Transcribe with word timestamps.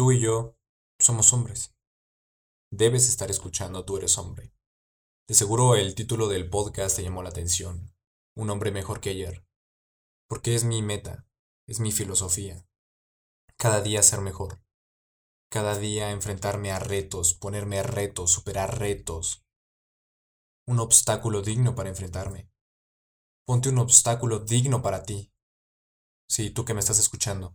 Tú 0.00 0.12
y 0.12 0.20
yo 0.20 0.56
somos 0.98 1.34
hombres. 1.34 1.76
Debes 2.72 3.06
estar 3.06 3.30
escuchando 3.30 3.84
Tú 3.84 3.98
eres 3.98 4.16
hombre. 4.16 4.54
De 5.28 5.34
seguro 5.34 5.76
el 5.76 5.94
título 5.94 6.26
del 6.28 6.48
podcast 6.48 6.96
te 6.96 7.02
llamó 7.02 7.22
la 7.22 7.28
atención. 7.28 7.94
Un 8.34 8.48
hombre 8.48 8.72
mejor 8.72 9.02
que 9.02 9.10
ayer. 9.10 9.46
Porque 10.26 10.54
es 10.54 10.64
mi 10.64 10.80
meta, 10.80 11.28
es 11.66 11.80
mi 11.80 11.92
filosofía. 11.92 12.66
Cada 13.58 13.82
día 13.82 14.02
ser 14.02 14.22
mejor. 14.22 14.64
Cada 15.50 15.76
día 15.76 16.12
enfrentarme 16.12 16.72
a 16.72 16.78
retos, 16.78 17.34
ponerme 17.34 17.80
a 17.80 17.82
retos, 17.82 18.32
superar 18.32 18.78
retos. 18.78 19.44
Un 20.66 20.80
obstáculo 20.80 21.42
digno 21.42 21.74
para 21.74 21.90
enfrentarme. 21.90 22.50
Ponte 23.44 23.68
un 23.68 23.76
obstáculo 23.76 24.38
digno 24.38 24.80
para 24.80 25.02
ti. 25.02 25.30
Sí, 26.26 26.48
tú 26.48 26.64
que 26.64 26.72
me 26.72 26.80
estás 26.80 26.98
escuchando. 26.98 27.54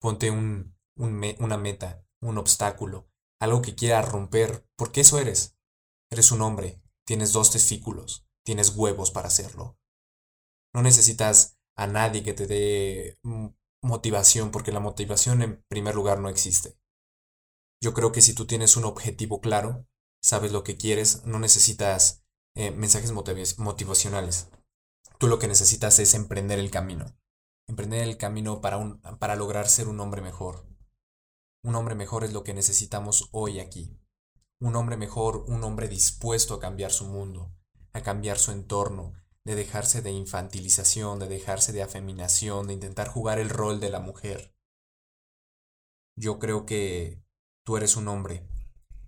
Ponte 0.00 0.30
un 0.30 0.77
una 0.98 1.56
meta, 1.56 2.04
un 2.20 2.38
obstáculo, 2.38 3.08
algo 3.40 3.62
que 3.62 3.74
quieras 3.74 4.08
romper, 4.10 4.66
porque 4.76 5.00
eso 5.00 5.18
eres. 5.18 5.56
Eres 6.10 6.32
un 6.32 6.42
hombre, 6.42 6.82
tienes 7.06 7.32
dos 7.32 7.50
testículos, 7.50 8.26
tienes 8.44 8.74
huevos 8.76 9.10
para 9.10 9.28
hacerlo. 9.28 9.78
No 10.74 10.82
necesitas 10.82 11.58
a 11.76 11.86
nadie 11.86 12.22
que 12.22 12.34
te 12.34 12.46
dé 12.46 13.18
motivación, 13.82 14.50
porque 14.50 14.72
la 14.72 14.80
motivación 14.80 15.42
en 15.42 15.64
primer 15.68 15.94
lugar 15.94 16.20
no 16.20 16.28
existe. 16.28 16.78
Yo 17.80 17.94
creo 17.94 18.10
que 18.10 18.22
si 18.22 18.34
tú 18.34 18.46
tienes 18.46 18.76
un 18.76 18.84
objetivo 18.84 19.40
claro, 19.40 19.86
sabes 20.20 20.52
lo 20.52 20.64
que 20.64 20.76
quieres, 20.76 21.24
no 21.24 21.38
necesitas 21.38 22.24
eh, 22.56 22.72
mensajes 22.72 23.12
motivacionales. 23.12 24.50
Tú 25.18 25.28
lo 25.28 25.38
que 25.38 25.48
necesitas 25.48 25.98
es 26.00 26.14
emprender 26.14 26.58
el 26.58 26.70
camino. 26.70 27.16
Emprender 27.68 28.02
el 28.02 28.16
camino 28.16 28.60
para, 28.60 28.98
para 29.18 29.36
lograr 29.36 29.68
ser 29.68 29.88
un 29.88 30.00
hombre 30.00 30.22
mejor, 30.22 30.67
un 31.62 31.74
hombre 31.74 31.94
mejor 31.94 32.24
es 32.24 32.32
lo 32.32 32.44
que 32.44 32.54
necesitamos 32.54 33.28
hoy 33.32 33.60
aquí. 33.60 33.96
Un 34.60 34.76
hombre 34.76 34.96
mejor, 34.96 35.44
un 35.48 35.62
hombre 35.64 35.88
dispuesto 35.88 36.54
a 36.54 36.60
cambiar 36.60 36.92
su 36.92 37.06
mundo, 37.06 37.54
a 37.92 38.02
cambiar 38.02 38.38
su 38.38 38.50
entorno, 38.50 39.12
de 39.44 39.54
dejarse 39.54 40.02
de 40.02 40.10
infantilización, 40.10 41.18
de 41.18 41.28
dejarse 41.28 41.72
de 41.72 41.82
afeminación, 41.82 42.66
de 42.66 42.74
intentar 42.74 43.08
jugar 43.08 43.38
el 43.38 43.50
rol 43.50 43.80
de 43.80 43.90
la 43.90 44.00
mujer. 44.00 44.54
Yo 46.16 46.38
creo 46.38 46.66
que 46.66 47.22
tú 47.64 47.76
eres 47.76 47.96
un 47.96 48.08
hombre, 48.08 48.48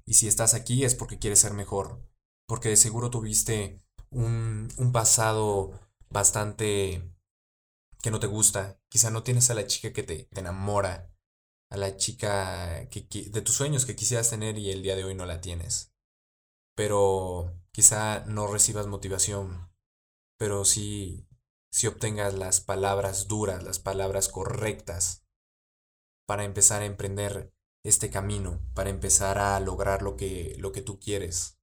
y 0.04 0.14
si 0.14 0.28
estás 0.28 0.54
aquí 0.54 0.84
es 0.84 0.94
porque 0.94 1.18
quieres 1.18 1.40
ser 1.40 1.52
mejor, 1.52 2.08
porque 2.46 2.68
de 2.68 2.76
seguro 2.76 3.10
tuviste 3.10 3.80
un, 4.10 4.68
un 4.76 4.92
pasado 4.92 5.78
bastante 6.08 7.14
que 8.02 8.10
no 8.10 8.18
te 8.18 8.26
gusta, 8.26 8.80
quizá 8.88 9.10
no 9.10 9.22
tienes 9.22 9.50
a 9.50 9.54
la 9.54 9.66
chica 9.66 9.92
que 9.92 10.02
te, 10.02 10.24
te 10.24 10.40
enamora, 10.40 11.12
a 11.70 11.76
la 11.76 11.96
chica 11.96 12.88
que, 12.90 13.06
de 13.30 13.42
tus 13.42 13.54
sueños 13.54 13.86
que 13.86 13.96
quisieras 13.96 14.30
tener 14.30 14.58
y 14.58 14.70
el 14.70 14.82
día 14.82 14.96
de 14.96 15.04
hoy 15.04 15.14
no 15.14 15.24
la 15.24 15.40
tienes. 15.40 15.94
Pero 16.74 17.54
quizá 17.72 18.24
no 18.26 18.46
recibas 18.46 18.86
motivación, 18.86 19.72
pero 20.36 20.64
sí, 20.64 21.28
si 21.70 21.86
obtengas 21.86 22.34
las 22.34 22.60
palabras 22.60 23.28
duras, 23.28 23.62
las 23.62 23.78
palabras 23.78 24.28
correctas 24.28 25.24
para 26.26 26.44
empezar 26.44 26.82
a 26.82 26.86
emprender 26.86 27.54
este 27.84 28.10
camino, 28.10 28.60
para 28.74 28.90
empezar 28.90 29.38
a 29.38 29.58
lograr 29.60 30.02
lo 30.02 30.16
que, 30.16 30.56
lo 30.58 30.72
que 30.72 30.82
tú 30.82 30.98
quieres. 30.98 31.58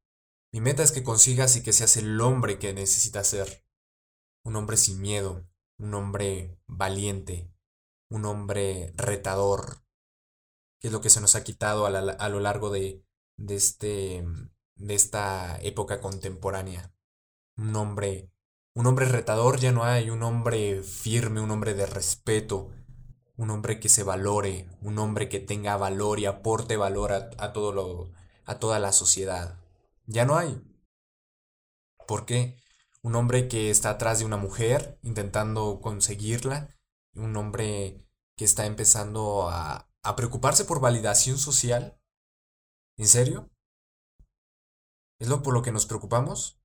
Mi 0.54 0.62
meta 0.62 0.84
es 0.84 0.92
que 0.92 1.04
consigas 1.04 1.56
y 1.56 1.64
que 1.64 1.74
seas 1.74 1.98
el 1.98 2.20
hombre 2.22 2.60
que 2.60 2.74
necesitas 2.74 3.28
ser. 3.28 3.66
Un 4.46 4.56
hombre 4.56 4.78
sin 4.78 5.02
miedo, 5.02 5.46
un 5.78 5.94
hombre 5.94 6.58
valiente, 6.66 7.52
un 8.10 8.26
hombre 8.26 8.94
retador, 8.96 9.87
que 10.80 10.88
es 10.88 10.94
lo 10.94 11.02
que 11.02 11.10
se 11.10 11.22
nos 11.22 11.36
ha 11.36 11.44
quitado 11.44 11.86
a, 11.86 12.30
lo 12.30 12.40
largo 12.40 12.70
de, 12.70 13.04
de, 13.38 13.56
este, 13.56 14.26
de 14.76 14.96
esta 14.96 15.58
época 15.62 16.00
contemporánea. 16.02 16.94
Un 17.56 17.76
hombre, 17.76 18.32
un 18.74 18.86
hombre 18.86 19.06
retador 19.06 19.60
ya 19.60 19.72
no 19.72 19.84
hay, 19.84 20.10
un 20.10 20.24
hombre 20.24 20.84
firme, 20.84 21.42
un 21.42 21.52
hombre 21.52 21.74
de 21.74 21.86
respeto, 21.86 22.72
un 23.36 23.50
hombre 23.52 23.80
que 23.80 23.90
se 23.90 24.04
valore, 24.04 24.68
un 24.82 25.00
hombre 25.00 25.30
que 25.30 25.40
tenga 25.40 25.78
valor 25.78 26.20
y 26.20 26.26
aporte 26.26 26.78
valor 26.78 27.14
a, 27.14 27.54
todo 27.54 27.72
lo, 27.72 28.12
a 28.46 28.60
toda 28.60 28.80
la 28.80 28.92
sociedad. 28.92 29.60
Ya 30.06 30.26
no 30.26 30.38
hay. 30.38 30.62
¿Por 32.08 32.26
qué? 32.26 32.58
Un 33.02 33.16
hombre 33.16 33.48
que 33.48 33.70
está 33.70 33.92
atrás 33.92 34.20
de 34.20 34.26
una 34.26 34.38
mujer 34.38 35.00
intentando 35.04 35.80
conseguirla, 35.82 36.76
un 37.14 37.36
hombre 37.36 38.06
que 38.36 38.46
está 38.46 38.66
empezando 38.66 39.50
a, 39.50 39.87
a 40.08 40.16
preocuparse 40.16 40.64
por 40.64 40.80
validación 40.80 41.38
social? 41.38 42.00
¿En 42.98 43.08
serio? 43.08 43.52
¿Es 45.20 45.28
lo 45.28 45.44
por 45.44 45.54
lo 45.54 45.62
que 45.62 45.74
nos 45.74 45.86
preocupamos? 45.86 46.62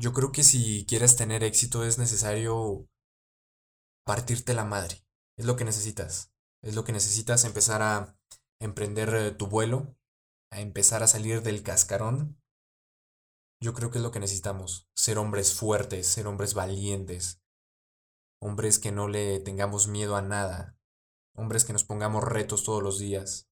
Yo 0.00 0.14
creo 0.14 0.32
que 0.32 0.42
si 0.42 0.86
quieres 0.86 1.14
tener 1.16 1.44
éxito 1.44 1.84
es 1.84 1.98
necesario 1.98 2.88
partirte 4.06 4.54
la 4.54 4.64
madre. 4.64 5.04
Es 5.36 5.44
lo 5.44 5.56
que 5.56 5.66
necesitas. 5.66 6.32
Es 6.62 6.74
lo 6.74 6.84
que 6.84 6.92
necesitas 6.92 7.44
empezar 7.44 7.82
a 7.82 8.18
emprender 8.62 9.14
eh, 9.14 9.30
tu 9.32 9.46
vuelo, 9.46 9.94
a 10.50 10.60
empezar 10.60 11.02
a 11.02 11.08
salir 11.08 11.42
del 11.42 11.62
cascarón. 11.62 12.40
Yo 13.60 13.74
creo 13.74 13.90
que 13.90 13.98
es 13.98 14.04
lo 14.04 14.10
que 14.10 14.20
necesitamos. 14.20 14.88
Ser 14.96 15.18
hombres 15.18 15.52
fuertes, 15.52 16.06
ser 16.06 16.26
hombres 16.26 16.54
valientes. 16.54 17.42
Hombres 18.40 18.78
que 18.78 18.90
no 18.90 19.06
le 19.06 19.38
tengamos 19.40 19.86
miedo 19.86 20.16
a 20.16 20.22
nada, 20.22 20.78
hombres 21.34 21.64
que 21.64 21.72
nos 21.72 21.84
pongamos 21.84 22.24
retos 22.24 22.64
todos 22.64 22.82
los 22.82 22.98
días, 22.98 23.48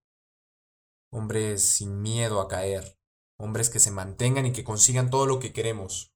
hombres 1.13 1.71
sin 1.71 2.01
miedo 2.01 2.41
a 2.41 2.49
caer, 2.49 2.99
hombres 3.39 3.71
que 3.71 3.81
se 3.81 3.91
mantengan 3.91 4.47
y 4.47 4.53
que 4.53 4.65
consigan 4.65 5.11
todo 5.11 5.27
lo 5.27 5.39
que 5.39 5.53
queremos. 5.53 6.13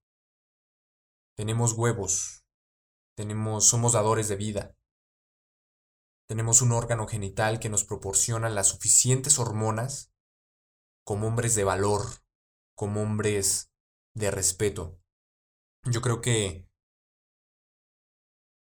Tenemos 1.36 1.72
huevos, 1.72 2.44
tenemos, 3.16 3.66
somos 3.66 3.92
dadores 3.92 4.28
de 4.28 4.36
vida. 4.36 4.76
Tenemos 6.28 6.62
un 6.62 6.72
órgano 6.72 7.06
genital 7.06 7.60
que 7.60 7.69
nos 7.69 7.84
proporciona 7.84 8.48
las 8.48 8.69
suficientes 8.69 9.38
hormonas 9.38 10.12
como 11.04 11.26
hombres 11.26 11.54
de 11.54 11.64
valor, 11.64 12.02
como 12.75 13.02
hombres 13.02 13.70
de 14.14 14.31
respeto. 14.31 14.98
Yo 15.84 16.00
creo 16.00 16.20
que 16.20 16.66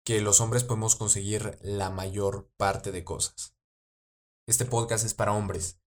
que 0.06 0.22
los 0.22 0.42
hombres 0.42 0.64
podemos 0.64 0.96
conseguir 0.96 1.58
la 1.62 1.90
mayor 1.90 2.52
parte 2.58 2.92
de 2.92 3.04
cosas. 3.04 3.56
Este 4.48 4.66
podcast 4.66 5.06
es 5.06 5.14
para 5.14 5.34
hombres. 5.34 5.82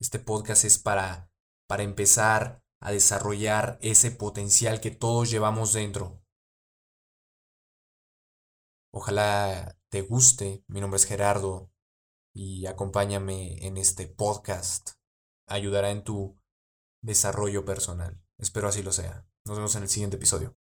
Este 0.00 0.18
podcast 0.18 0.64
es 0.64 0.78
para, 0.78 1.30
para 1.66 1.82
empezar 1.82 2.62
a 2.80 2.90
desarrollar 2.92 3.78
ese 3.80 4.10
potencial 4.10 4.80
que 4.80 4.90
todos 4.90 5.30
llevamos 5.30 5.72
dentro. 5.72 6.22
Ojalá 8.92 9.78
te 9.90 10.02
guste. 10.02 10.62
Mi 10.68 10.80
nombre 10.80 10.98
es 10.98 11.06
Gerardo 11.06 11.72
y 12.34 12.66
acompáñame 12.66 13.66
en 13.66 13.78
este 13.78 14.06
podcast. 14.06 14.90
Ayudará 15.48 15.90
en 15.90 16.04
tu 16.04 16.38
desarrollo 17.02 17.64
personal. 17.64 18.22
Espero 18.38 18.68
así 18.68 18.82
lo 18.82 18.92
sea. 18.92 19.26
Nos 19.46 19.56
vemos 19.56 19.74
en 19.76 19.84
el 19.84 19.88
siguiente 19.88 20.16
episodio. 20.16 20.56